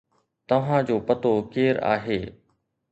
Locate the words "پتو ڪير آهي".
1.07-2.21